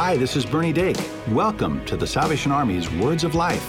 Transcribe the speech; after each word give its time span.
Hi, 0.00 0.16
this 0.16 0.36
is 0.36 0.46
Bernie 0.46 0.72
Dake. 0.72 0.96
Welcome 1.32 1.84
to 1.86 1.96
the 1.96 2.06
Salvation 2.06 2.52
Army's 2.52 2.88
Words 2.88 3.24
of 3.24 3.34
Life. 3.34 3.66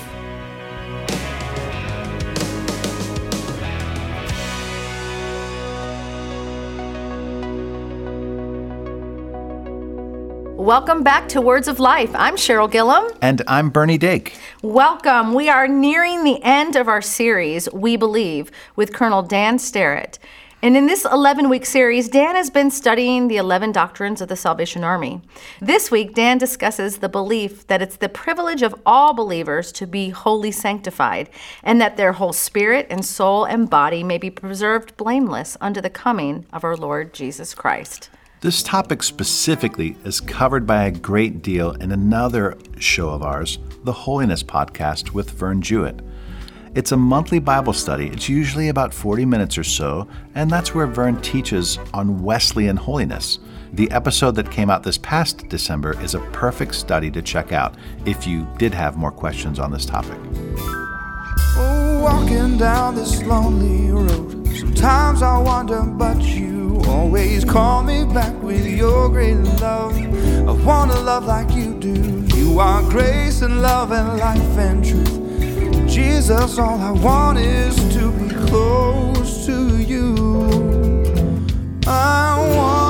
Welcome 10.55 11.01
back 11.01 11.27
to 11.29 11.41
Words 11.41 11.67
of 11.67 11.79
Life. 11.79 12.11
I'm 12.13 12.35
Cheryl 12.35 12.69
Gillum. 12.69 13.11
And 13.23 13.41
I'm 13.47 13.71
Bernie 13.71 13.97
Dake. 13.97 14.37
Welcome. 14.61 15.33
We 15.33 15.49
are 15.49 15.67
nearing 15.67 16.23
the 16.23 16.39
end 16.43 16.75
of 16.75 16.87
our 16.87 17.01
series, 17.01 17.67
We 17.73 17.97
Believe, 17.97 18.51
with 18.75 18.93
Colonel 18.93 19.23
Dan 19.23 19.57
Sterrett. 19.57 20.19
And 20.61 20.75
in 20.75 20.87
this 20.87 21.05
11 21.05 21.47
week 21.47 21.65
series, 21.65 22.09
Dan 22.09 22.35
has 22.35 22.49
been 22.49 22.69
studying 22.69 23.29
the 23.29 23.37
11 23.37 23.71
doctrines 23.71 24.19
of 24.19 24.27
the 24.27 24.35
Salvation 24.35 24.83
Army. 24.83 25.21
This 25.61 25.89
week, 25.89 26.13
Dan 26.13 26.37
discusses 26.37 26.97
the 26.97 27.07
belief 27.07 27.65
that 27.67 27.81
it's 27.81 27.95
the 27.95 28.09
privilege 28.09 28.61
of 28.61 28.75
all 28.85 29.13
believers 29.13 29.71
to 29.71 29.87
be 29.87 30.09
wholly 30.09 30.51
sanctified, 30.51 31.29
and 31.63 31.79
that 31.79 31.95
their 31.95 32.11
whole 32.11 32.33
spirit 32.33 32.87
and 32.89 33.05
soul 33.05 33.45
and 33.45 33.69
body 33.69 34.03
may 34.03 34.17
be 34.17 34.29
preserved 34.29 34.97
blameless 34.97 35.55
unto 35.61 35.79
the 35.79 35.89
coming 35.89 36.45
of 36.51 36.65
our 36.65 36.75
Lord 36.75 37.13
Jesus 37.13 37.53
Christ. 37.53 38.09
This 38.41 38.61
topic 38.61 39.01
specifically 39.01 39.95
is 40.03 40.19
covered 40.19 40.67
by 40.67 40.83
a 40.83 40.91
great 40.91 41.41
deal 41.41 41.71
in 41.71 41.93
another 41.93 42.57
show 42.79 43.09
of 43.11 43.23
ours, 43.23 43.59
the 43.85 43.93
Holiness 43.93 44.43
Podcast 44.43 45.11
with 45.11 45.31
Vern 45.31 45.61
Jewett. 45.61 46.01
It's 46.75 46.91
a 46.91 46.97
monthly 46.97 47.39
Bible 47.39 47.73
study. 47.73 48.07
It's 48.07 48.29
usually 48.29 48.69
about 48.69 48.93
40 48.93 49.25
minutes 49.25 49.57
or 49.57 49.63
so, 49.63 50.07
and 50.35 50.51
that's 50.51 50.75
where 50.75 50.85
Vern 50.85 51.19
teaches 51.21 51.79
on 51.95 52.21
Wesleyan 52.21 52.77
holiness. 52.77 53.39
The 53.73 53.89
episode 53.89 54.35
that 54.35 54.51
came 54.51 54.69
out 54.69 54.83
this 54.83 54.99
past 54.99 55.49
December 55.49 55.99
is 56.01 56.13
a 56.13 56.19
perfect 56.31 56.75
study 56.75 57.09
to 57.11 57.23
check 57.23 57.51
out 57.51 57.75
if 58.05 58.27
you 58.27 58.47
did 58.57 58.73
have 58.73 58.97
more 58.97 59.11
questions 59.11 59.57
on 59.57 59.71
this 59.71 59.85
topic. 59.85 60.17
Oh, 61.57 62.01
walking 62.03 62.57
down 62.57 62.93
this 62.95 63.23
lonely 63.23 63.91
road, 63.91 64.47
sometimes 64.55 65.23
I 65.23 65.39
wonder, 65.39 65.81
but 65.81 66.21
you 66.21 66.81
always 66.87 67.43
call 67.45 67.81
me 67.83 68.05
back 68.05 68.39
with 68.43 68.65
your 68.67 69.09
great 69.09 69.37
love. 69.59 69.97
I 69.97 70.51
wanna 70.63 70.99
love 70.99 71.25
like 71.25 71.51
you 71.51 71.73
do. 71.79 72.27
You 72.37 72.59
are 72.59 72.83
grace 72.89 73.41
and 73.41 73.61
love 73.61 73.91
and 73.91 74.19
life 74.19 74.57
and 74.57 74.85
truth. 74.85 75.18
Jesus, 76.29 76.59
all 76.59 76.79
I 76.79 76.91
want 76.91 77.39
is 77.39 77.75
to 77.95 78.11
be 78.11 78.29
close 78.49 79.47
to 79.47 79.79
you. 79.79 80.13
I 81.87 82.37
want 82.55 82.88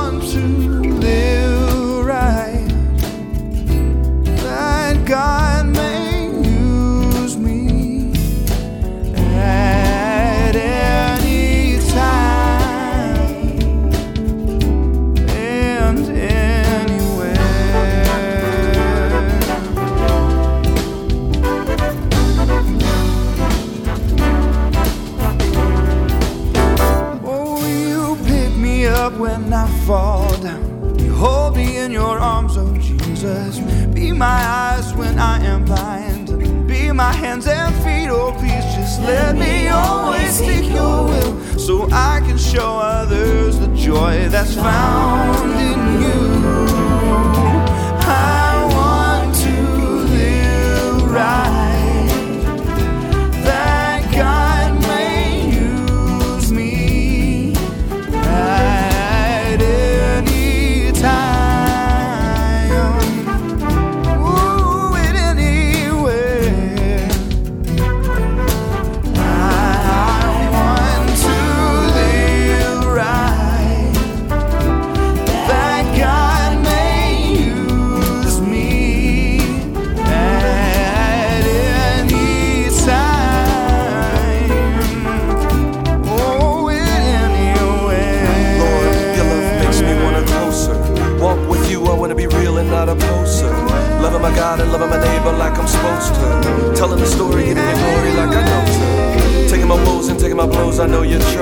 found 44.61 45.28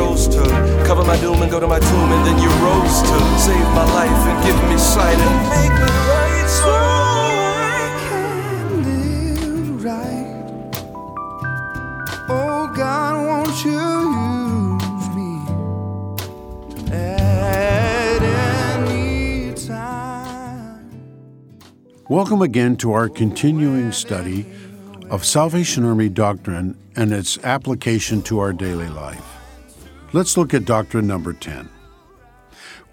chose 0.08 0.28
to. 0.28 0.44
Cover 0.86 1.04
my 1.04 1.18
doom 1.20 1.42
and 1.42 1.52
go 1.52 1.60
to 1.60 1.68
my 1.68 1.80
tomb, 1.80 2.12
and 2.12 2.26
then 2.26 2.42
you 2.42 2.50
rose 2.64 3.02
to 3.02 3.20
save 3.40 3.68
my 3.76 3.84
life 3.94 4.10
and 4.10 4.46
give 4.46 4.70
me 4.70 4.78
sight 4.78 5.18
and 5.18 5.50
make 5.50 5.74
me 5.80 5.92
right. 6.12 6.48
So 6.48 6.72
I 6.72 7.92
can 8.08 8.84
live 8.86 9.84
right. 9.84 10.44
Oh 12.30 12.72
God, 12.76 13.14
won't 13.28 13.66
you 13.66 13.84
use 14.84 15.08
me 15.18 15.32
at 16.94 18.22
any 18.22 19.54
time? 19.54 20.90
Welcome 22.10 22.42
again 22.42 22.78
to 22.78 22.94
our 22.94 23.10
continuing 23.10 23.92
study 23.92 24.46
of 25.10 25.26
Salvation 25.26 25.84
Army 25.86 26.10
doctrine 26.10 26.78
and 26.96 27.12
its 27.14 27.38
application 27.44 28.22
to 28.24 28.40
our 28.40 28.54
daily 28.54 28.88
life. 28.90 29.37
Let's 30.14 30.38
look 30.38 30.54
at 30.54 30.64
doctrine 30.64 31.06
number 31.06 31.34
10. 31.34 31.68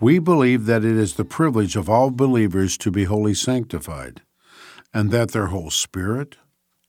We 0.00 0.18
believe 0.18 0.66
that 0.66 0.84
it 0.84 0.96
is 0.96 1.14
the 1.14 1.24
privilege 1.24 1.76
of 1.76 1.88
all 1.88 2.10
believers 2.10 2.76
to 2.78 2.90
be 2.90 3.04
wholly 3.04 3.34
sanctified, 3.34 4.22
and 4.92 5.12
that 5.12 5.30
their 5.30 5.46
whole 5.46 5.70
spirit 5.70 6.36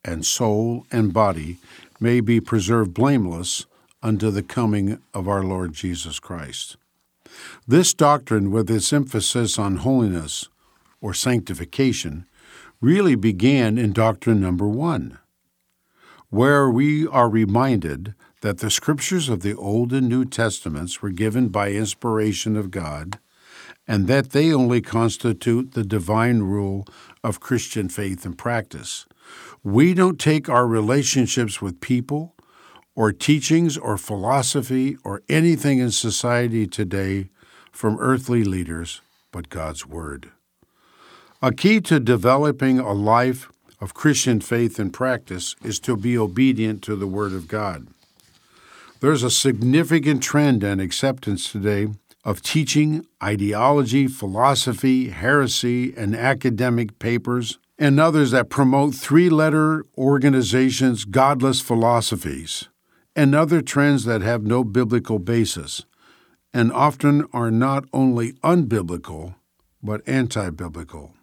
and 0.04 0.26
soul 0.26 0.88
and 0.92 1.14
body 1.14 1.60
may 2.00 2.22
be 2.22 2.42
preserved 2.42 2.92
blameless 2.92 3.68
unto 4.02 4.32
the 4.32 4.42
coming 4.42 5.00
of 5.14 5.28
our 5.28 5.44
Lord 5.44 5.74
Jesus 5.74 6.20
Christ. 6.20 6.78
This 7.68 7.94
doctrine, 7.94 8.50
with 8.50 8.70
its 8.72 8.92
emphasis 8.92 9.60
on 9.60 9.78
holiness 9.78 10.50
or 11.02 11.14
sanctification, 11.14 12.26
really 12.82 13.14
began 13.14 13.78
in 13.78 13.94
doctrine 13.94 14.42
number 14.42 14.68
one, 14.68 15.20
where 16.32 16.68
we 16.68 17.06
are 17.06 17.30
reminded 17.30 18.16
that 18.42 18.60
the 18.60 18.70
scriptures 18.70 19.30
of 19.30 19.42
the 19.42 19.56
Old 19.56 19.94
and 19.94 20.08
New 20.08 20.26
Testaments 20.26 21.02
were 21.02 21.10
given 21.10 21.50
by 21.50 21.72
inspiration 21.72 22.56
of 22.56 22.72
God, 22.72 23.20
and 23.88 24.08
that 24.08 24.32
they 24.32 24.54
only 24.54 24.82
constitute 24.82 25.74
the 25.74 25.84
divine 25.84 26.40
rule 26.40 26.86
of 27.24 27.40
Christian 27.40 27.90
faith 27.90 28.26
and 28.26 28.38
practice. 28.38 29.06
We 29.64 29.94
don't 29.94 30.20
take 30.20 30.50
our 30.50 30.68
relationships 30.68 31.62
with 31.62 31.82
people 31.82 32.36
or 32.96 33.12
teachings 33.12 33.78
or 33.78 33.98
philosophy 33.98 34.98
or 35.04 35.22
anything 35.28 35.80
in 35.80 35.92
society 35.92 36.66
today 36.66 37.30
from 37.72 37.98
earthly 38.00 38.44
leaders, 38.44 39.02
but 39.32 39.50
God's 39.50 39.86
Word. 39.86 40.32
A 41.42 41.52
key 41.52 41.82
to 41.82 42.00
developing 42.00 42.80
a 42.80 42.94
life 42.94 43.52
of 43.82 43.94
Christian 43.94 44.40
faith 44.40 44.80
and 44.80 44.94
practice 44.94 45.56
is 45.64 45.80
to 45.82 45.98
be 45.98 46.18
obedient 46.18 46.82
to 46.84 46.96
the 46.96 47.08
Word 47.08 47.34
of 47.34 47.48
God. 47.48 47.88
There's 49.02 49.24
a 49.24 49.30
significant 49.30 50.24
trend 50.24 50.64
and 50.64 50.80
acceptance 50.80 51.52
today 51.52 51.88
of 52.24 52.42
teaching, 52.42 53.06
ideology, 53.22 54.08
philosophy, 54.08 55.10
heresy, 55.10 55.94
and 55.96 56.16
academic 56.16 56.98
papers, 56.98 57.60
and 57.78 58.00
others 58.00 58.32
that 58.32 58.50
promote 58.50 58.96
three 58.96 59.30
letter 59.30 59.84
organizations' 59.98 61.04
godless 61.04 61.60
philosophies, 61.60 62.70
and 63.16 63.36
other 63.36 63.62
trends 63.62 64.06
that 64.06 64.22
have 64.22 64.44
no 64.44 64.64
biblical 64.64 65.20
basis, 65.20 65.86
and 66.54 66.72
often 66.72 67.26
are 67.34 67.52
not 67.52 67.84
only 67.92 68.32
unbiblical, 68.44 69.36
but 69.84 70.02
anti 70.08 70.50
biblical. 70.50 71.14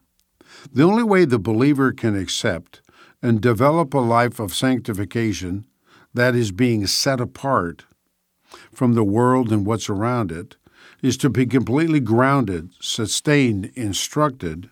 The 0.71 0.83
only 0.83 1.03
way 1.03 1.25
the 1.25 1.39
believer 1.39 1.91
can 1.91 2.15
accept 2.15 2.83
and 3.23 3.41
develop 3.41 3.95
a 3.95 3.99
life 3.99 4.39
of 4.39 4.55
sanctification, 4.55 5.65
that 6.15 6.35
is, 6.35 6.53
being 6.53 6.87
set 6.87 7.21
apart 7.21 7.85
from 8.73 8.95
the 8.95 9.05
world 9.05 9.51
and 9.51 9.67
what's 9.67 9.89
around 9.89 10.31
it, 10.31 10.57
is 11.03 11.17
to 11.17 11.31
be 11.31 11.47
completely 11.47 12.01
grounded, 12.01 12.71
sustained, 12.81 13.73
instructed, 13.75 14.71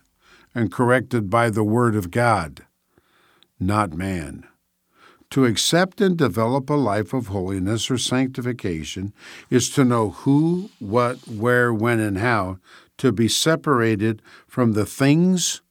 and 0.53 0.71
corrected 0.71 1.29
by 1.29 1.49
the 1.49 1.63
Word 1.63 1.95
of 1.95 2.11
God, 2.11 2.65
not 3.59 3.93
man. 3.93 4.45
To 5.31 5.45
accept 5.45 6.01
and 6.01 6.17
develop 6.17 6.69
a 6.69 6.73
life 6.73 7.13
of 7.13 7.27
holiness 7.27 7.89
or 7.89 7.97
sanctification 7.97 9.13
is 9.49 9.69
to 9.71 9.85
know 9.85 10.09
who, 10.09 10.69
what, 10.79 11.25
where, 11.27 11.73
when, 11.73 12.01
and 12.01 12.17
how 12.17 12.57
to 12.97 13.11
be 13.11 13.29
separated 13.29 14.21
from 14.45 14.73
the 14.73 14.85
things, 14.85 15.61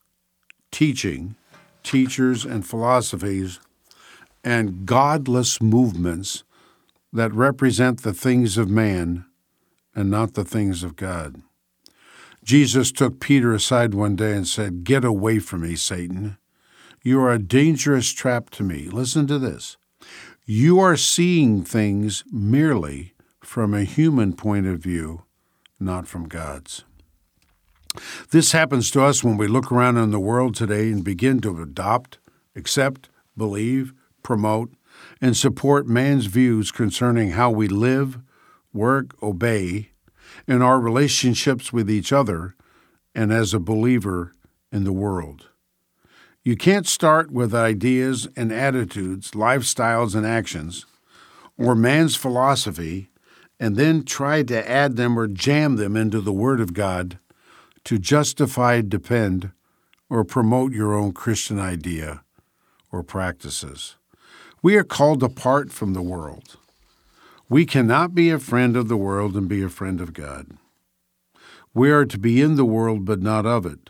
teaching, 0.71 1.35
teachers, 1.83 2.43
and 2.43 2.65
philosophies 2.65 3.59
and 4.43 4.85
godless 4.85 5.61
movements 5.61 6.43
that 7.13 7.33
represent 7.33 8.01
the 8.01 8.13
things 8.13 8.57
of 8.57 8.69
man 8.69 9.25
and 9.93 10.09
not 10.09 10.33
the 10.33 10.45
things 10.45 10.83
of 10.83 10.95
God. 10.95 11.41
Jesus 12.43 12.91
took 12.91 13.19
Peter 13.19 13.53
aside 13.53 13.93
one 13.93 14.15
day 14.15 14.33
and 14.33 14.47
said, 14.47 14.83
Get 14.83 15.03
away 15.03 15.39
from 15.39 15.61
me, 15.61 15.75
Satan. 15.75 16.37
You 17.03 17.21
are 17.21 17.31
a 17.31 17.39
dangerous 17.39 18.11
trap 18.11 18.49
to 18.51 18.63
me. 18.63 18.87
Listen 18.87 19.27
to 19.27 19.37
this. 19.37 19.77
You 20.45 20.79
are 20.79 20.97
seeing 20.97 21.63
things 21.63 22.23
merely 22.31 23.13
from 23.43 23.73
a 23.73 23.83
human 23.83 24.33
point 24.33 24.67
of 24.67 24.79
view, 24.79 25.23
not 25.79 26.07
from 26.07 26.27
God's. 26.27 26.83
This 28.31 28.53
happens 28.53 28.89
to 28.91 29.03
us 29.03 29.23
when 29.23 29.37
we 29.37 29.47
look 29.47 29.71
around 29.71 29.97
in 29.97 30.11
the 30.11 30.19
world 30.19 30.55
today 30.55 30.91
and 30.91 31.03
begin 31.03 31.41
to 31.41 31.61
adopt, 31.61 32.19
accept, 32.55 33.09
believe, 33.35 33.93
promote, 34.23 34.73
and 35.19 35.35
support 35.35 35.87
man's 35.87 36.25
views 36.25 36.71
concerning 36.71 37.31
how 37.31 37.49
we 37.49 37.67
live, 37.67 38.19
work, 38.73 39.15
obey, 39.21 39.91
in 40.47 40.61
our 40.61 40.79
relationships 40.79 41.71
with 41.71 41.89
each 41.89 42.11
other 42.11 42.55
and 43.13 43.31
as 43.31 43.53
a 43.53 43.59
believer 43.59 44.33
in 44.71 44.83
the 44.83 44.93
world. 44.93 45.47
You 46.43 46.55
can't 46.55 46.87
start 46.87 47.31
with 47.31 47.53
ideas 47.53 48.27
and 48.35 48.51
attitudes, 48.51 49.31
lifestyles 49.31 50.15
and 50.15 50.25
actions, 50.25 50.85
or 51.57 51.75
man's 51.75 52.15
philosophy, 52.15 53.09
and 53.59 53.75
then 53.75 54.03
try 54.03 54.41
to 54.43 54.69
add 54.69 54.95
them 54.95 55.19
or 55.19 55.27
jam 55.27 55.75
them 55.75 55.95
into 55.95 56.19
the 56.19 56.33
Word 56.33 56.59
of 56.59 56.73
God 56.73 57.19
to 57.83 57.99
justify, 57.99 58.81
depend, 58.81 59.51
or 60.09 60.23
promote 60.23 60.73
your 60.73 60.95
own 60.95 61.13
Christian 61.13 61.59
idea 61.59 62.23
or 62.91 63.03
practices. 63.03 63.97
We 64.63 64.75
are 64.75 64.83
called 64.83 65.23
apart 65.23 65.71
from 65.71 65.93
the 65.93 66.03
world. 66.03 66.57
We 67.49 67.65
cannot 67.65 68.13
be 68.13 68.29
a 68.29 68.37
friend 68.37 68.77
of 68.77 68.87
the 68.87 68.97
world 68.97 69.35
and 69.35 69.49
be 69.49 69.63
a 69.63 69.69
friend 69.69 69.99
of 69.99 70.13
God. 70.13 70.51
We 71.73 71.89
are 71.89 72.05
to 72.05 72.19
be 72.19 72.41
in 72.41 72.57
the 72.57 72.65
world, 72.65 73.03
but 73.03 73.21
not 73.21 73.45
of 73.45 73.65
it. 73.65 73.89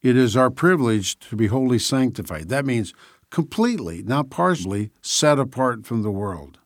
It 0.00 0.16
is 0.16 0.36
our 0.36 0.50
privilege 0.50 1.18
to 1.28 1.36
be 1.36 1.48
wholly 1.48 1.78
sanctified. 1.78 2.48
That 2.48 2.64
means 2.64 2.94
completely, 3.30 4.02
not 4.02 4.30
partially, 4.30 4.92
set 5.02 5.38
apart 5.38 5.84
from 5.84 6.02
the 6.02 6.10
world. 6.10 6.58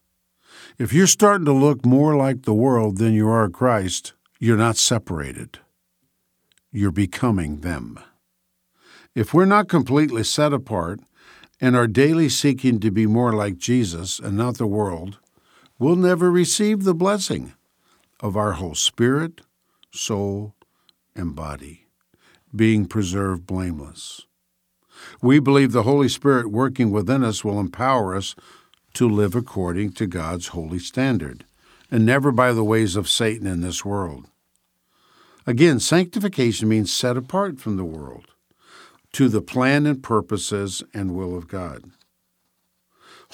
If 0.78 0.92
you're 0.92 1.06
starting 1.08 1.46
to 1.46 1.52
look 1.52 1.84
more 1.84 2.14
like 2.16 2.42
the 2.42 2.54
world 2.54 2.98
than 2.98 3.12
you 3.12 3.28
are 3.28 3.48
Christ, 3.48 4.12
you're 4.38 4.56
not 4.56 4.76
separated. 4.76 5.58
You're 6.70 6.92
becoming 6.92 7.60
them. 7.60 7.98
If 9.14 9.34
we're 9.34 9.46
not 9.46 9.68
completely 9.68 10.22
set 10.22 10.52
apart 10.52 11.00
and 11.60 11.76
are 11.76 11.86
daily 11.86 12.28
seeking 12.28 12.80
to 12.80 12.90
be 12.90 13.06
more 13.06 13.32
like 13.32 13.58
Jesus 13.58 14.18
and 14.18 14.36
not 14.36 14.56
the 14.58 14.66
world, 14.66 15.18
we'll 15.78 15.96
never 15.96 16.30
receive 16.30 16.84
the 16.84 16.94
blessing 16.94 17.52
of 18.20 18.36
our 18.36 18.52
whole 18.52 18.74
spirit, 18.74 19.42
soul, 19.92 20.54
and 21.14 21.34
body 21.34 21.86
being 22.54 22.86
preserved 22.86 23.46
blameless. 23.46 24.22
We 25.22 25.38
believe 25.38 25.72
the 25.72 25.84
Holy 25.84 26.08
Spirit 26.08 26.50
working 26.50 26.90
within 26.90 27.22
us 27.24 27.44
will 27.44 27.60
empower 27.60 28.14
us 28.14 28.34
to 28.94 29.08
live 29.08 29.34
according 29.34 29.92
to 29.92 30.06
God's 30.06 30.48
holy 30.48 30.78
standard, 30.78 31.44
and 31.90 32.04
never 32.04 32.32
by 32.32 32.52
the 32.52 32.64
ways 32.64 32.96
of 32.96 33.08
Satan 33.08 33.46
in 33.46 33.60
this 33.60 33.84
world. 33.84 34.26
Again, 35.46 35.80
sanctification 35.80 36.68
means 36.68 36.92
set 36.92 37.16
apart 37.16 37.58
from 37.58 37.76
the 37.76 37.84
world 37.84 38.26
to 39.12 39.28
the 39.28 39.42
plan 39.42 39.86
and 39.86 40.02
purposes 40.02 40.82
and 40.94 41.14
will 41.14 41.36
of 41.36 41.48
God. 41.48 41.90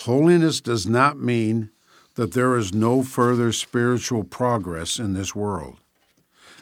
Holiness 0.01 0.61
does 0.61 0.87
not 0.87 1.19
mean 1.19 1.71
that 2.15 2.33
there 2.33 2.57
is 2.57 2.75
no 2.75 3.03
further 3.03 3.53
spiritual 3.53 4.25
progress 4.25 4.99
in 4.99 5.13
this 5.15 5.35
world. 5.35 5.79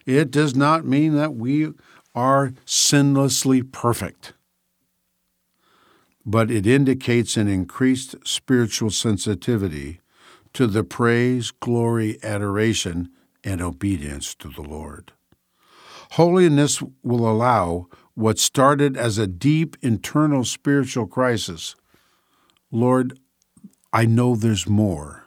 It 0.04 0.30
does 0.30 0.54
not 0.54 0.84
mean 0.84 1.14
that 1.14 1.34
we 1.34 1.72
are 2.14 2.52
sinlessly 2.66 3.62
perfect, 3.62 4.34
but 6.26 6.50
it 6.50 6.66
indicates 6.66 7.36
an 7.36 7.48
increased 7.48 8.14
spiritual 8.24 8.90
sensitivity 8.90 10.00
to 10.52 10.66
the 10.66 10.84
praise, 10.84 11.50
glory, 11.50 12.18
adoration, 12.22 13.10
and 13.42 13.60
obedience 13.60 14.34
to 14.36 14.48
the 14.48 14.62
Lord. 14.62 15.12
Holiness 16.12 16.82
will 17.02 17.28
allow 17.28 17.88
what 18.14 18.38
started 18.38 18.96
as 18.96 19.18
a 19.18 19.26
deep 19.26 19.76
internal 19.82 20.44
spiritual 20.44 21.06
crisis 21.06 21.74
Lord, 22.70 23.20
I 23.92 24.04
know 24.04 24.34
there's 24.34 24.68
more. 24.68 25.26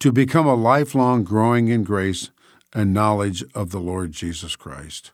To 0.00 0.12
become 0.12 0.46
a 0.46 0.54
lifelong 0.54 1.24
growing 1.24 1.68
in 1.68 1.84
grace 1.84 2.30
and 2.74 2.92
knowledge 2.92 3.42
of 3.54 3.70
the 3.70 3.80
Lord 3.80 4.12
Jesus 4.12 4.54
Christ. 4.54 5.12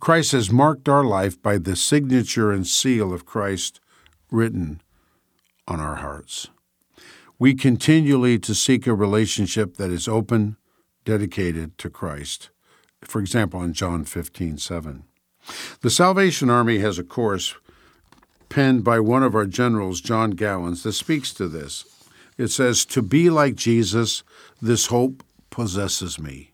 Christ 0.00 0.32
has 0.32 0.50
marked 0.50 0.88
our 0.88 1.04
life 1.04 1.40
by 1.40 1.58
the 1.58 1.76
signature 1.76 2.50
and 2.50 2.66
seal 2.66 3.12
of 3.12 3.24
Christ 3.24 3.78
written 4.28 4.80
on 5.68 5.78
our 5.78 5.96
hearts. 5.96 6.48
We 7.38 7.54
continually 7.54 8.38
to 8.40 8.54
seek 8.56 8.88
a 8.88 8.94
relationship 8.94 9.76
that 9.76 9.90
is 9.90 10.08
open, 10.08 10.56
dedicated 11.04 11.78
to 11.78 11.90
Christ. 11.90 12.50
For 13.02 13.20
example, 13.20 13.62
in 13.62 13.72
John 13.72 14.04
15, 14.04 14.58
7. 14.58 15.04
The 15.80 15.90
Salvation 15.90 16.50
Army 16.50 16.78
has 16.78 16.98
a 16.98 17.04
course 17.04 17.54
penned 18.48 18.84
by 18.84 19.00
one 19.00 19.22
of 19.22 19.34
our 19.34 19.46
generals, 19.46 20.00
John 20.00 20.32
Gowans, 20.32 20.82
that 20.82 20.92
speaks 20.92 21.32
to 21.34 21.48
this. 21.48 21.84
It 22.38 22.48
says, 22.48 22.84
To 22.86 23.02
be 23.02 23.30
like 23.30 23.54
Jesus, 23.54 24.22
this 24.60 24.86
hope 24.86 25.22
possesses 25.50 26.18
me. 26.18 26.52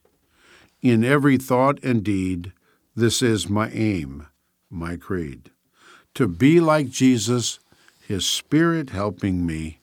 In 0.82 1.04
every 1.04 1.36
thought 1.36 1.82
and 1.82 2.02
deed, 2.02 2.52
this 2.96 3.22
is 3.22 3.48
my 3.48 3.70
aim, 3.70 4.26
my 4.70 4.96
creed. 4.96 5.50
To 6.14 6.26
be 6.26 6.60
like 6.60 6.90
Jesus, 6.90 7.60
his 8.06 8.26
Spirit 8.26 8.90
helping 8.90 9.46
me, 9.46 9.80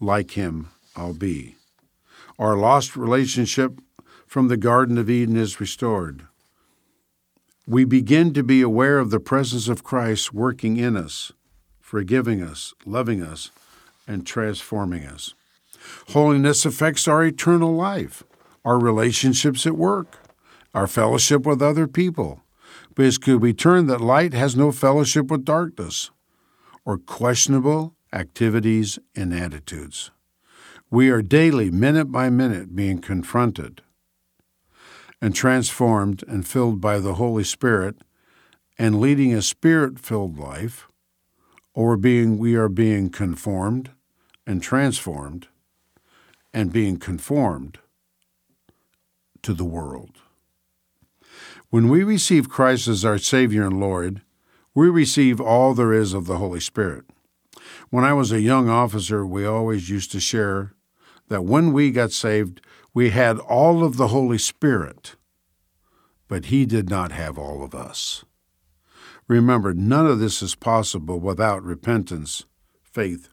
like 0.00 0.32
him 0.32 0.68
I'll 0.96 1.14
be. 1.14 1.56
Our 2.38 2.56
lost 2.56 2.96
relationship 2.96 3.80
from 4.26 4.48
the 4.48 4.56
Garden 4.56 4.98
of 4.98 5.10
Eden 5.10 5.36
is 5.36 5.60
restored. 5.60 6.27
We 7.70 7.84
begin 7.84 8.32
to 8.32 8.42
be 8.42 8.62
aware 8.62 8.98
of 8.98 9.10
the 9.10 9.20
presence 9.20 9.68
of 9.68 9.84
Christ 9.84 10.32
working 10.32 10.78
in 10.78 10.96
us, 10.96 11.32
forgiving 11.82 12.42
us, 12.42 12.72
loving 12.86 13.22
us, 13.22 13.50
and 14.06 14.26
transforming 14.26 15.04
us. 15.04 15.34
Holiness 16.14 16.64
affects 16.64 17.06
our 17.06 17.22
eternal 17.22 17.74
life, 17.74 18.24
our 18.64 18.78
relationships 18.78 19.66
at 19.66 19.76
work, 19.76 20.16
our 20.72 20.86
fellowship 20.86 21.44
with 21.44 21.60
other 21.60 21.86
people, 21.86 22.40
because 22.94 23.36
we 23.36 23.52
turn 23.52 23.86
that 23.88 24.00
light 24.00 24.32
has 24.32 24.56
no 24.56 24.72
fellowship 24.72 25.30
with 25.30 25.44
darkness 25.44 26.10
or 26.86 26.96
questionable 26.96 27.94
activities 28.14 28.98
and 29.14 29.34
attitudes. 29.34 30.10
We 30.90 31.10
are 31.10 31.20
daily, 31.20 31.70
minute 31.70 32.10
by 32.10 32.30
minute, 32.30 32.74
being 32.74 33.02
confronted 33.02 33.82
and 35.20 35.34
transformed 35.34 36.24
and 36.28 36.46
filled 36.46 36.80
by 36.80 36.98
the 36.98 37.14
Holy 37.14 37.44
Spirit 37.44 37.96
and 38.78 39.00
leading 39.00 39.34
a 39.34 39.42
spirit 39.42 39.98
filled 39.98 40.38
life, 40.38 40.88
or 41.74 41.96
being 41.96 42.38
we 42.38 42.54
are 42.54 42.68
being 42.68 43.10
conformed 43.10 43.90
and 44.46 44.62
transformed 44.62 45.48
and 46.54 46.72
being 46.72 46.96
conformed 46.96 47.78
to 49.42 49.52
the 49.52 49.64
world. 49.64 50.18
When 51.70 51.88
we 51.88 52.02
receive 52.02 52.48
Christ 52.48 52.88
as 52.88 53.04
our 53.04 53.18
Savior 53.18 53.66
and 53.66 53.78
Lord, 53.78 54.22
we 54.74 54.88
receive 54.88 55.40
all 55.40 55.74
there 55.74 55.92
is 55.92 56.14
of 56.14 56.26
the 56.26 56.38
Holy 56.38 56.60
Spirit. 56.60 57.04
When 57.90 58.04
I 58.04 58.12
was 58.12 58.32
a 58.32 58.40
young 58.40 58.68
officer, 58.68 59.26
we 59.26 59.44
always 59.44 59.90
used 59.90 60.12
to 60.12 60.20
share 60.20 60.72
that 61.28 61.44
when 61.44 61.72
we 61.72 61.90
got 61.90 62.12
saved, 62.12 62.60
we 62.98 63.10
had 63.10 63.38
all 63.38 63.84
of 63.84 63.96
the 63.96 64.08
Holy 64.08 64.38
Spirit, 64.38 65.14
but 66.26 66.46
He 66.46 66.66
did 66.66 66.90
not 66.90 67.12
have 67.12 67.38
all 67.38 67.62
of 67.62 67.72
us. 67.72 68.24
Remember, 69.28 69.72
none 69.72 70.04
of 70.04 70.18
this 70.18 70.42
is 70.42 70.56
possible 70.56 71.20
without 71.20 71.62
repentance, 71.62 72.44
faith, 72.82 73.28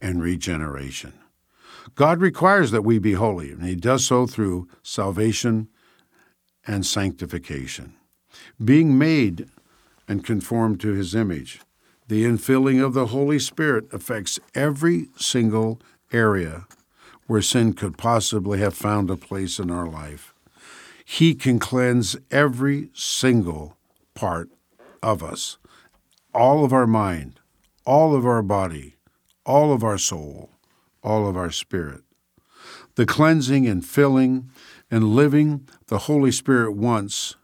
and 0.00 0.22
regeneration. 0.22 1.12
God 1.96 2.20
requires 2.20 2.70
that 2.70 2.82
we 2.82 3.00
be 3.00 3.14
holy, 3.14 3.50
and 3.50 3.64
He 3.64 3.74
does 3.74 4.06
so 4.06 4.28
through 4.28 4.68
salvation 4.84 5.66
and 6.64 6.86
sanctification. 6.86 7.94
Being 8.64 8.96
made 8.96 9.48
and 10.06 10.24
conformed 10.24 10.80
to 10.82 10.92
His 10.92 11.16
image. 11.16 11.60
The 12.06 12.22
infilling 12.24 12.80
of 12.80 12.94
the 12.94 13.06
Holy 13.06 13.40
Spirit 13.40 13.92
affects 13.92 14.38
every 14.54 15.08
single 15.16 15.80
area 16.12 16.68
where 17.26 17.42
sin 17.42 17.72
could 17.72 17.96
possibly 17.96 18.58
have 18.58 18.74
found 18.74 19.10
a 19.10 19.16
place 19.16 19.58
in 19.58 19.70
our 19.70 19.88
life. 19.88 20.34
He 21.04 21.34
can 21.34 21.58
cleanse 21.58 22.16
every 22.30 22.90
single 22.94 23.76
part 24.14 24.50
of 25.02 25.22
us, 25.22 25.58
all 26.34 26.64
of 26.64 26.72
our 26.72 26.86
mind, 26.86 27.40
all 27.84 28.14
of 28.14 28.24
our 28.24 28.42
body, 28.42 28.96
all 29.44 29.72
of 29.72 29.84
our 29.84 29.98
soul, 29.98 30.50
all 31.02 31.28
of 31.28 31.36
our 31.36 31.50
spirit. 31.50 32.02
The 32.94 33.06
cleansing 33.06 33.66
and 33.66 33.84
filling 33.84 34.50
and 34.90 35.14
living 35.14 35.68
the 35.88 35.98
Holy 35.98 36.30
Spirit 36.30 36.72
wants 36.72 37.36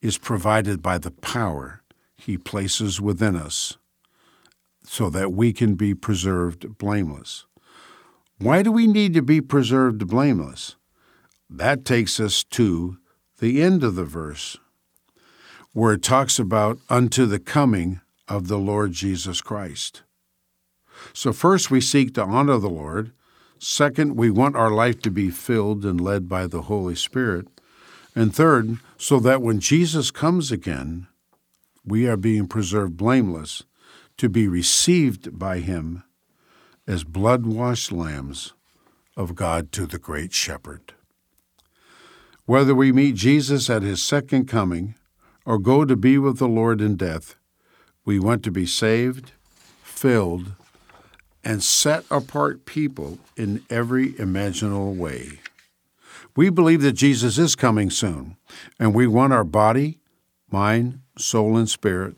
is 0.00 0.16
provided 0.16 0.80
by 0.80 0.98
the 0.98 1.10
power 1.10 1.82
He 2.16 2.38
places 2.38 3.00
within 3.00 3.36
us 3.36 3.76
so 4.84 5.10
that 5.10 5.32
we 5.32 5.52
can 5.52 5.74
be 5.74 5.94
preserved 5.94 6.78
blameless. 6.78 7.44
Why 8.40 8.62
do 8.62 8.70
we 8.70 8.86
need 8.86 9.14
to 9.14 9.22
be 9.22 9.40
preserved 9.40 10.06
blameless? 10.06 10.76
That 11.50 11.84
takes 11.84 12.20
us 12.20 12.44
to 12.44 12.98
the 13.40 13.60
end 13.60 13.82
of 13.82 13.96
the 13.96 14.04
verse, 14.04 14.56
where 15.72 15.94
it 15.94 16.04
talks 16.04 16.38
about 16.38 16.78
unto 16.88 17.26
the 17.26 17.40
coming 17.40 18.00
of 18.28 18.46
the 18.46 18.58
Lord 18.58 18.92
Jesus 18.92 19.40
Christ. 19.40 20.02
So, 21.12 21.32
first, 21.32 21.72
we 21.72 21.80
seek 21.80 22.14
to 22.14 22.22
honor 22.22 22.58
the 22.58 22.70
Lord. 22.70 23.10
Second, 23.58 24.16
we 24.16 24.30
want 24.30 24.54
our 24.54 24.70
life 24.70 25.00
to 25.02 25.10
be 25.10 25.30
filled 25.30 25.84
and 25.84 26.00
led 26.00 26.28
by 26.28 26.46
the 26.46 26.62
Holy 26.62 26.94
Spirit. 26.94 27.48
And 28.14 28.32
third, 28.32 28.78
so 28.96 29.18
that 29.18 29.42
when 29.42 29.58
Jesus 29.58 30.12
comes 30.12 30.52
again, 30.52 31.08
we 31.84 32.06
are 32.06 32.16
being 32.16 32.46
preserved 32.46 32.96
blameless 32.96 33.64
to 34.16 34.28
be 34.28 34.46
received 34.46 35.36
by 35.36 35.58
Him 35.58 36.04
as 36.88 37.04
blood 37.04 37.44
washed 37.44 37.92
lambs 37.92 38.54
of 39.14 39.34
God 39.34 39.70
to 39.72 39.84
the 39.84 39.98
great 39.98 40.32
shepherd. 40.32 40.94
Whether 42.46 42.74
we 42.74 42.92
meet 42.92 43.14
Jesus 43.14 43.68
at 43.68 43.82
his 43.82 44.02
second 44.02 44.46
coming 44.46 44.94
or 45.44 45.58
go 45.58 45.84
to 45.84 45.96
be 45.96 46.16
with 46.16 46.38
the 46.38 46.48
Lord 46.48 46.80
in 46.80 46.96
death, 46.96 47.36
we 48.06 48.18
want 48.18 48.42
to 48.44 48.50
be 48.50 48.64
saved, 48.64 49.32
filled, 49.82 50.52
and 51.44 51.62
set 51.62 52.04
apart 52.10 52.64
people 52.64 53.18
in 53.36 53.62
every 53.68 54.18
imaginable 54.18 54.94
way. 54.94 55.40
We 56.34 56.48
believe 56.48 56.80
that 56.82 56.92
Jesus 56.92 57.36
is 57.36 57.54
coming 57.54 57.90
soon, 57.90 58.36
and 58.80 58.94
we 58.94 59.06
want 59.06 59.34
our 59.34 59.44
body, 59.44 59.98
mind, 60.50 61.00
soul, 61.18 61.58
and 61.58 61.68
spirit 61.68 62.16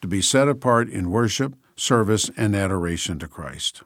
to 0.00 0.08
be 0.08 0.22
set 0.22 0.48
apart 0.48 0.88
in 0.88 1.10
worship, 1.10 1.54
service, 1.76 2.30
and 2.34 2.56
adoration 2.56 3.18
to 3.18 3.28
Christ. 3.28 3.82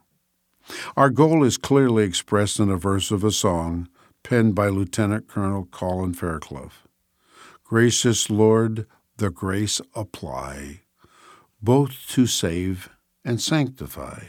Our 0.97 1.11
goal 1.11 1.45
is 1.45 1.57
clearly 1.57 2.05
expressed 2.05 2.59
in 2.59 2.71
a 2.71 2.77
verse 2.77 3.11
of 3.11 3.25
a 3.25 3.31
song 3.31 3.89
penned 4.23 4.55
by 4.55 4.69
Lieutenant 4.69 5.29
Colonel 5.29 5.67
Colin 5.71 6.15
Fairclough. 6.15 6.73
Gracious 7.65 8.31
Lord, 8.31 8.87
the 9.17 9.31
grace 9.31 9.81
apply, 9.95 10.81
both 11.63 12.07
to 12.09 12.27
save 12.27 12.91
and 13.25 13.41
sanctify. 13.41 14.25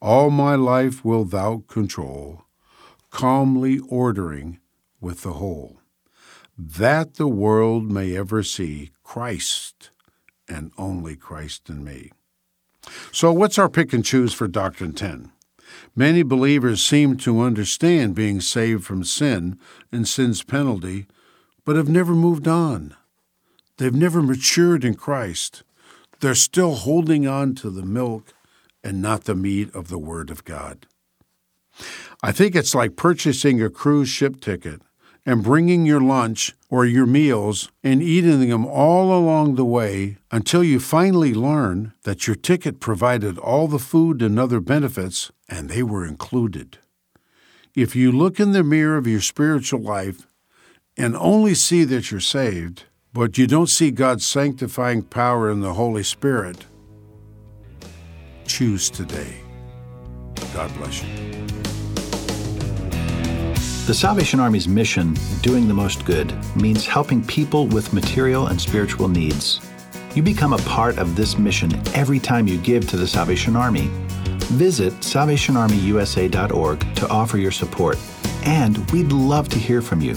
All 0.00 0.30
my 0.30 0.54
life 0.54 1.04
will 1.04 1.24
thou 1.24 1.64
control, 1.66 2.44
calmly 3.10 3.80
ordering 3.88 4.60
with 5.00 5.22
the 5.22 5.34
whole, 5.34 5.78
that 6.56 7.14
the 7.14 7.28
world 7.28 7.90
may 7.90 8.16
ever 8.16 8.42
see 8.42 8.90
Christ 9.02 9.90
and 10.48 10.70
only 10.76 11.16
Christ 11.16 11.68
in 11.68 11.82
me. 11.84 12.12
So, 13.12 13.32
what's 13.32 13.58
our 13.58 13.68
pick 13.68 13.92
and 13.92 14.04
choose 14.04 14.34
for 14.34 14.46
Doctrine 14.46 14.92
10? 14.92 15.32
Many 15.96 16.22
believers 16.22 16.82
seem 16.84 17.16
to 17.18 17.40
understand 17.40 18.14
being 18.14 18.40
saved 18.40 18.84
from 18.84 19.04
sin 19.04 19.58
and 19.92 20.08
sin's 20.08 20.42
penalty, 20.42 21.06
but 21.64 21.76
have 21.76 21.88
never 21.88 22.14
moved 22.14 22.48
on. 22.48 22.96
They've 23.78 23.94
never 23.94 24.22
matured 24.22 24.84
in 24.84 24.94
Christ. 24.94 25.62
They're 26.20 26.34
still 26.34 26.74
holding 26.74 27.26
on 27.26 27.54
to 27.56 27.70
the 27.70 27.84
milk 27.84 28.34
and 28.82 29.02
not 29.02 29.24
the 29.24 29.34
meat 29.34 29.74
of 29.74 29.88
the 29.88 29.98
Word 29.98 30.30
of 30.30 30.44
God. 30.44 30.86
I 32.22 32.32
think 32.32 32.54
it's 32.54 32.74
like 32.74 32.96
purchasing 32.96 33.62
a 33.62 33.70
cruise 33.70 34.08
ship 34.08 34.40
ticket 34.40 34.80
and 35.26 35.42
bringing 35.42 35.86
your 35.86 36.00
lunch 36.00 36.54
or 36.68 36.84
your 36.84 37.06
meals 37.06 37.70
and 37.82 38.02
eating 38.02 38.48
them 38.48 38.66
all 38.66 39.16
along 39.16 39.54
the 39.54 39.64
way 39.64 40.18
until 40.30 40.62
you 40.62 40.78
finally 40.78 41.32
learn 41.32 41.92
that 42.02 42.26
your 42.26 42.36
ticket 42.36 42.80
provided 42.80 43.38
all 43.38 43.66
the 43.66 43.78
food 43.78 44.20
and 44.20 44.38
other 44.38 44.60
benefits 44.60 45.30
and 45.48 45.68
they 45.68 45.82
were 45.82 46.04
included. 46.04 46.78
If 47.74 47.96
you 47.96 48.12
look 48.12 48.38
in 48.38 48.52
the 48.52 48.62
mirror 48.62 48.96
of 48.96 49.06
your 49.06 49.20
spiritual 49.20 49.80
life 49.80 50.26
and 50.96 51.16
only 51.16 51.54
see 51.54 51.84
that 51.84 52.10
you're 52.10 52.20
saved, 52.20 52.84
but 53.12 53.38
you 53.38 53.46
don't 53.46 53.68
see 53.68 53.90
God's 53.90 54.26
sanctifying 54.26 55.02
power 55.02 55.50
in 55.50 55.60
the 55.60 55.74
Holy 55.74 56.02
Spirit, 56.02 56.66
choose 58.46 58.90
today. 58.90 59.36
God 60.52 60.72
bless 60.76 61.02
you. 61.02 61.73
The 63.86 63.92
Salvation 63.92 64.40
Army's 64.40 64.66
mission, 64.66 65.14
doing 65.42 65.68
the 65.68 65.74
most 65.74 66.06
good, 66.06 66.32
means 66.56 66.86
helping 66.86 67.22
people 67.22 67.66
with 67.66 67.92
material 67.92 68.46
and 68.46 68.58
spiritual 68.58 69.08
needs. 69.08 69.60
You 70.14 70.22
become 70.22 70.54
a 70.54 70.58
part 70.58 70.96
of 70.96 71.16
this 71.16 71.36
mission 71.36 71.70
every 71.94 72.18
time 72.18 72.48
you 72.48 72.56
give 72.56 72.88
to 72.88 72.96
the 72.96 73.06
Salvation 73.06 73.56
Army. 73.56 73.90
Visit 74.54 74.94
salvationarmyusa.org 74.94 76.94
to 76.94 77.08
offer 77.10 77.36
your 77.36 77.50
support, 77.50 77.98
and 78.44 78.90
we'd 78.90 79.12
love 79.12 79.50
to 79.50 79.58
hear 79.58 79.82
from 79.82 80.00
you. 80.00 80.16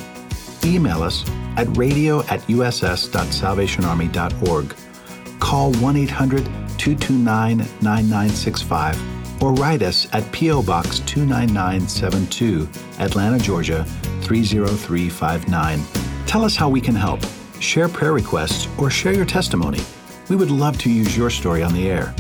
Email 0.63 1.03
us 1.03 1.29
at 1.57 1.67
radio 1.75 2.21
at 2.27 2.39
uss.salvationarmy.org. 2.47 4.75
Call 5.41 5.73
1 5.73 5.95
800 5.97 6.47
229 6.95 7.57
9965 7.81 9.43
or 9.43 9.53
write 9.53 9.81
us 9.81 10.07
at 10.13 10.31
P.O. 10.31 10.63
Box 10.63 10.99
29972, 11.01 12.67
Atlanta, 12.99 13.37
Georgia 13.37 13.83
30359. 14.21 15.81
Tell 16.25 16.45
us 16.45 16.55
how 16.55 16.69
we 16.69 16.79
can 16.79 16.95
help. 16.95 17.19
Share 17.59 17.89
prayer 17.89 18.13
requests 18.13 18.69
or 18.79 18.89
share 18.89 19.13
your 19.13 19.25
testimony. 19.25 19.81
We 20.29 20.37
would 20.37 20.49
love 20.49 20.77
to 20.79 20.89
use 20.89 21.17
your 21.17 21.29
story 21.29 21.61
on 21.61 21.73
the 21.73 21.89
air. 21.89 22.15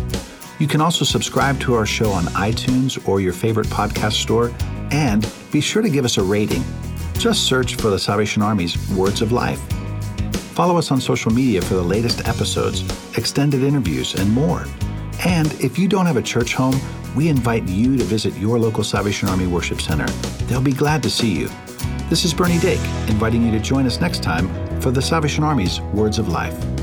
You 0.59 0.67
can 0.67 0.81
also 0.81 1.05
subscribe 1.05 1.59
to 1.61 1.73
our 1.73 1.85
show 1.85 2.11
on 2.11 2.25
iTunes 2.25 3.07
or 3.07 3.21
your 3.21 3.33
favorite 3.33 3.67
podcast 3.67 4.13
store, 4.13 4.53
and 4.91 5.31
be 5.51 5.61
sure 5.61 5.81
to 5.81 5.89
give 5.89 6.03
us 6.03 6.17
a 6.17 6.23
rating. 6.23 6.63
Just 7.13 7.43
search 7.43 7.75
for 7.75 7.89
the 7.89 7.99
Salvation 7.99 8.41
Army's 8.41 8.77
Words 8.89 9.21
of 9.21 9.31
Life. 9.31 9.61
Follow 10.57 10.79
us 10.79 10.89
on 10.89 10.99
social 10.99 11.31
media 11.31 11.61
for 11.61 11.75
the 11.75 11.83
latest 11.83 12.27
episodes, 12.27 12.81
extended 13.15 13.61
interviews, 13.61 14.15
and 14.15 14.27
more. 14.31 14.65
And 15.23 15.53
if 15.61 15.77
you 15.77 15.87
don't 15.87 16.07
have 16.07 16.17
a 16.17 16.21
church 16.23 16.55
home, 16.55 16.75
we 17.15 17.29
invite 17.29 17.67
you 17.67 17.95
to 17.95 18.03
visit 18.03 18.35
your 18.37 18.57
local 18.57 18.83
Salvation 18.83 19.29
Army 19.29 19.45
Worship 19.45 19.79
Center. 19.79 20.07
They'll 20.47 20.59
be 20.59 20.71
glad 20.71 21.03
to 21.03 21.11
see 21.11 21.31
you. 21.31 21.47
This 22.09 22.25
is 22.25 22.33
Bernie 22.33 22.57
Dake, 22.57 22.81
inviting 23.07 23.45
you 23.45 23.51
to 23.51 23.59
join 23.59 23.85
us 23.85 24.01
next 24.01 24.23
time 24.23 24.49
for 24.81 24.89
the 24.89 24.99
Salvation 24.99 25.43
Army's 25.43 25.79
Words 25.93 26.17
of 26.17 26.27
Life. 26.27 26.76